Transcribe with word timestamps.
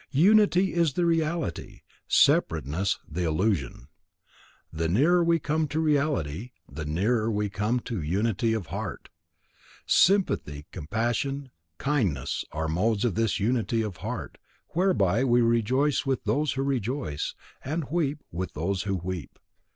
Unity 0.13 0.73
is 0.73 0.93
the 0.93 1.05
reality; 1.05 1.81
separateness 2.07 2.97
the 3.07 3.23
illusion. 3.23 3.87
The 4.73 4.89
nearer 4.89 5.23
we 5.23 5.37
come 5.37 5.67
to 5.67 5.79
reality, 5.79 6.53
the 6.67 6.85
nearer 6.85 7.29
we 7.29 7.51
come 7.51 7.79
to 7.81 8.01
unity 8.01 8.53
of 8.53 8.65
heart. 8.73 9.09
Sympathy, 9.85 10.65
compassion, 10.71 11.51
kindness 11.77 12.43
are 12.51 12.67
modes 12.67 13.05
of 13.05 13.13
this 13.13 13.39
unity 13.39 13.83
of 13.83 13.97
heart, 13.97 14.39
whereby 14.69 15.23
we 15.23 15.41
rejoice 15.41 16.03
with 16.03 16.23
those 16.23 16.53
who 16.53 16.63
rejoice, 16.63 17.35
and 17.63 17.91
weep 17.91 18.23
with 18.31 18.53
those 18.53 18.81
who 18.85 18.95
weep. 18.95 19.37